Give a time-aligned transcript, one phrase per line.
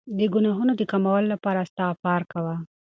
[0.17, 2.55] د ګناهونو د کمولو لپاره استغفار کوه.